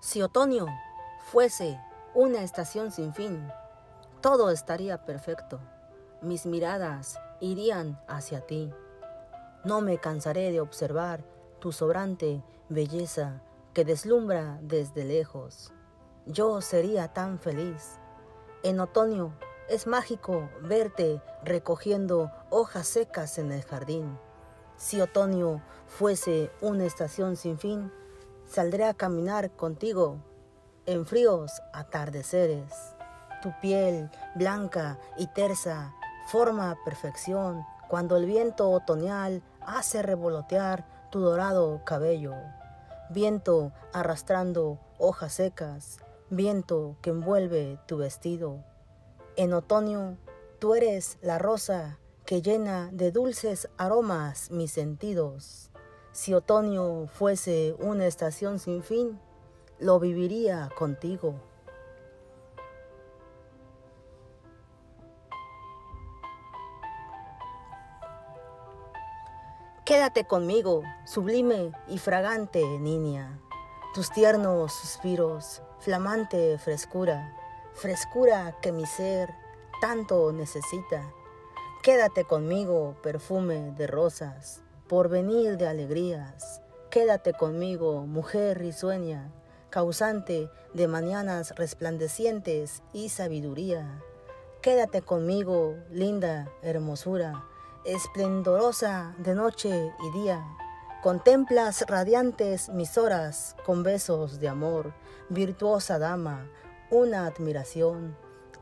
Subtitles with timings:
[0.00, 0.64] Si otoño
[1.30, 1.78] fuese
[2.14, 3.46] una estación sin fin,
[4.22, 5.60] todo estaría perfecto.
[6.22, 8.72] Mis miradas irían hacia ti.
[9.62, 11.22] No me cansaré de observar
[11.58, 13.42] tu sobrante belleza
[13.74, 15.70] que deslumbra desde lejos.
[16.24, 17.98] Yo sería tan feliz.
[18.62, 19.34] En otoño
[19.68, 24.18] es mágico verte recogiendo hojas secas en el jardín.
[24.76, 27.92] Si otoño fuese una estación sin fin,
[28.50, 30.16] Saldré a caminar contigo
[30.84, 32.96] en fríos atardeceres.
[33.42, 35.94] Tu piel blanca y tersa
[36.26, 42.34] forma perfección cuando el viento otoñal hace revolotear tu dorado cabello.
[43.08, 48.64] Viento arrastrando hojas secas, viento que envuelve tu vestido.
[49.36, 50.18] En otoño
[50.58, 55.69] tú eres la rosa que llena de dulces aromas mis sentidos.
[56.12, 59.20] Si otoño fuese una estación sin fin,
[59.78, 61.34] lo viviría contigo.
[69.84, 73.40] Quédate conmigo, sublime y fragante niña.
[73.94, 77.36] Tus tiernos suspiros, flamante frescura,
[77.74, 79.34] frescura que mi ser
[79.80, 81.12] tanto necesita.
[81.82, 86.60] Quédate conmigo, perfume de rosas, porvenir de alegrías.
[86.90, 89.30] Quédate conmigo, mujer risueña,
[89.70, 94.02] causante de mañanas resplandecientes y sabiduría.
[94.62, 97.44] Quédate conmigo, linda hermosura,
[97.84, 100.44] esplendorosa de noche y día.
[101.04, 104.92] Contemplas radiantes mis horas con besos de amor,
[105.28, 106.50] virtuosa dama,
[106.90, 108.16] una admiración.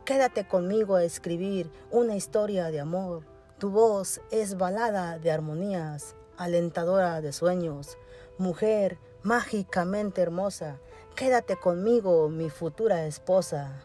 [0.05, 3.38] Quédate conmigo a escribir una historia de amor.
[3.59, 7.98] Tu voz es balada de armonías, alentadora de sueños,
[8.39, 10.78] mujer mágicamente hermosa,
[11.17, 13.83] quédate conmigo, mi futura esposa.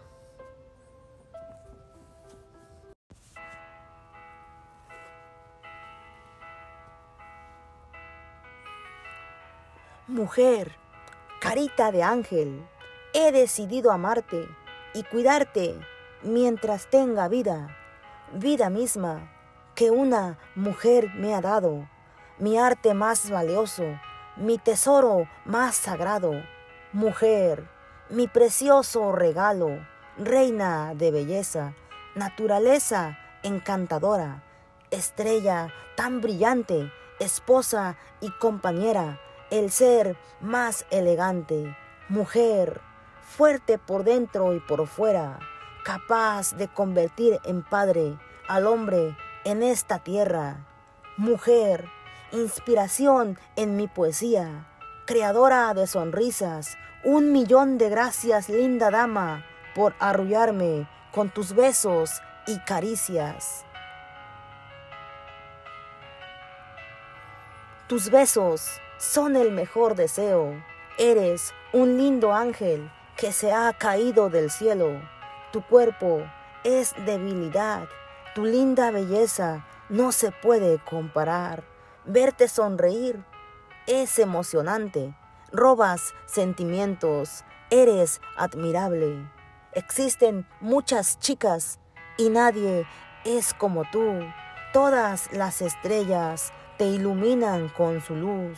[10.08, 10.72] Mujer,
[11.42, 12.64] carita de ángel,
[13.16, 14.46] he decidido amarte
[14.94, 15.76] y cuidarte
[16.22, 17.76] mientras tenga vida,
[18.34, 19.32] vida misma
[19.76, 21.88] que una mujer me ha dado
[22.38, 23.84] mi arte más valioso,
[24.36, 26.32] mi tesoro más sagrado,
[26.92, 27.68] mujer,
[28.10, 29.86] mi precioso regalo,
[30.18, 31.74] reina de belleza,
[32.16, 34.44] naturaleza encantadora,
[34.92, 39.20] estrella tan brillante, esposa y compañera,
[39.52, 41.76] el ser más elegante,
[42.10, 42.82] mujer,
[43.22, 45.40] fuerte por dentro y por fuera,
[45.84, 48.18] capaz de convertir en padre
[48.48, 50.66] al hombre en esta tierra,
[51.18, 51.90] mujer,
[52.32, 54.68] inspiración en mi poesía,
[55.06, 59.46] creadora de sonrisas, un millón de gracias, linda dama,
[59.76, 63.66] por arrullarme con tus besos y caricias.
[67.88, 70.54] Tus besos son el mejor deseo.
[70.98, 75.02] Eres un lindo ángel que se ha caído del cielo.
[75.52, 76.22] Tu cuerpo
[76.64, 77.88] es debilidad.
[78.36, 81.64] Tu linda belleza no se puede comparar.
[82.04, 83.24] Verte sonreír
[83.86, 85.14] es emocionante.
[85.52, 87.44] Robas sentimientos.
[87.70, 89.30] Eres admirable.
[89.74, 91.80] Existen muchas chicas
[92.18, 92.88] y nadie
[93.24, 94.22] es como tú.
[94.74, 98.58] Todas las estrellas te iluminan con su luz.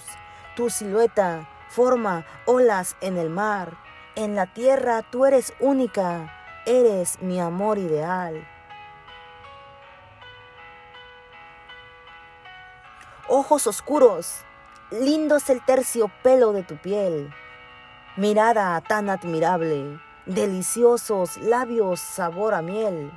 [0.55, 3.75] Tu silueta forma olas en el mar.
[4.15, 6.33] En la tierra tú eres única.
[6.65, 8.47] Eres mi amor ideal.
[13.27, 14.43] Ojos oscuros,
[14.91, 17.33] lindo es el terciopelo de tu piel,
[18.17, 23.11] mirada tan admirable, deliciosos labios sabor a miel,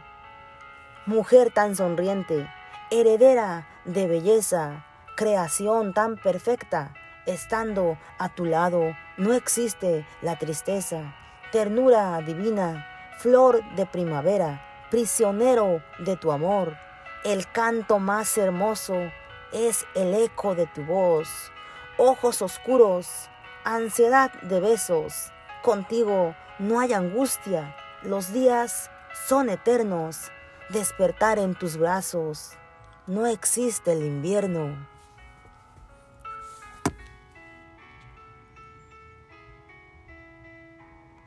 [1.07, 2.49] mujer tan sonriente,
[2.91, 6.95] heredera de belleza, creación tan perfecta,
[7.27, 11.15] estando a tu lado no existe la tristeza,
[11.53, 12.87] ternura divina,
[13.19, 16.77] flor de primavera, prisionero de tu amor,
[17.25, 18.95] el canto más hermoso
[19.53, 21.29] es el eco de tu voz,
[21.97, 23.29] ojos oscuros,
[23.65, 25.33] ansiedad de besos.
[25.63, 28.91] Contigo no hay angustia, los días
[29.27, 30.31] son eternos,
[30.69, 32.53] despertar en tus brazos.
[33.07, 34.98] No existe el invierno.